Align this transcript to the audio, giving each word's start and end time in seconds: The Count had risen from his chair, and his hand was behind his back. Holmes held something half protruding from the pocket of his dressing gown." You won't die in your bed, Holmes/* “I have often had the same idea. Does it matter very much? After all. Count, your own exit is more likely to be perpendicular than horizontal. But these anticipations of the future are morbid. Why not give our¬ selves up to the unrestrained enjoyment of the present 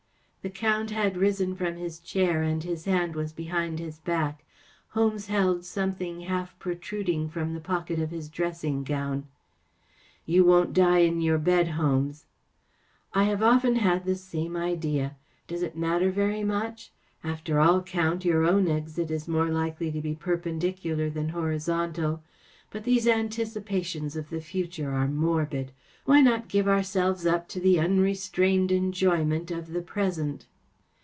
The 0.43 0.49
Count 0.49 0.89
had 0.89 1.17
risen 1.17 1.55
from 1.55 1.75
his 1.75 1.99
chair, 1.99 2.41
and 2.41 2.63
his 2.63 2.85
hand 2.85 3.15
was 3.15 3.31
behind 3.31 3.77
his 3.77 3.99
back. 3.99 4.43
Holmes 4.89 5.27
held 5.27 5.63
something 5.65 6.21
half 6.21 6.57
protruding 6.57 7.29
from 7.29 7.53
the 7.53 7.59
pocket 7.59 7.99
of 7.99 8.09
his 8.09 8.27
dressing 8.27 8.83
gown." 8.83 9.27
You 10.25 10.43
won't 10.43 10.73
die 10.73 11.01
in 11.03 11.21
your 11.21 11.37
bed, 11.37 11.67
Holmes/* 11.67 12.25
“I 13.13 13.25
have 13.25 13.43
often 13.43 13.75
had 13.75 14.03
the 14.03 14.15
same 14.15 14.57
idea. 14.57 15.15
Does 15.45 15.61
it 15.61 15.77
matter 15.77 16.09
very 16.09 16.43
much? 16.43 16.91
After 17.23 17.59
all. 17.59 17.83
Count, 17.83 18.25
your 18.25 18.43
own 18.43 18.67
exit 18.67 19.11
is 19.11 19.27
more 19.27 19.49
likely 19.51 19.91
to 19.91 20.01
be 20.01 20.15
perpendicular 20.15 21.11
than 21.11 21.29
horizontal. 21.29 22.23
But 22.71 22.85
these 22.85 23.05
anticipations 23.05 24.15
of 24.15 24.29
the 24.29 24.39
future 24.41 24.91
are 24.91 25.07
morbid. 25.07 25.73
Why 26.05 26.21
not 26.21 26.47
give 26.47 26.65
our¬ 26.67 26.83
selves 26.83 27.25
up 27.27 27.47
to 27.49 27.59
the 27.59 27.79
unrestrained 27.79 28.71
enjoyment 28.71 29.51
of 29.51 29.67
the 29.71 29.81
present 29.81 30.47